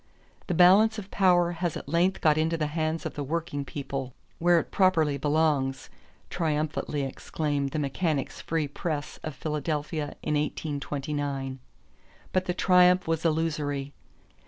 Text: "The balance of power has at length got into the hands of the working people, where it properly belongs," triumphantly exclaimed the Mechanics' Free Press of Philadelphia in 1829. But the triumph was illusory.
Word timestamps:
"The 0.47 0.55
balance 0.55 0.97
of 0.97 1.11
power 1.11 1.51
has 1.51 1.77
at 1.77 1.87
length 1.87 2.21
got 2.21 2.35
into 2.35 2.57
the 2.57 2.65
hands 2.73 3.05
of 3.05 3.13
the 3.13 3.23
working 3.23 3.63
people, 3.63 4.15
where 4.39 4.59
it 4.59 4.71
properly 4.71 5.15
belongs," 5.15 5.91
triumphantly 6.31 7.03
exclaimed 7.03 7.69
the 7.69 7.77
Mechanics' 7.77 8.41
Free 8.41 8.67
Press 8.67 9.19
of 9.21 9.35
Philadelphia 9.35 10.15
in 10.23 10.33
1829. 10.33 11.59
But 12.33 12.45
the 12.45 12.53
triumph 12.55 13.07
was 13.07 13.23
illusory. 13.23 13.93